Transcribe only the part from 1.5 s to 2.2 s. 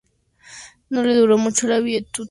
la viudedad.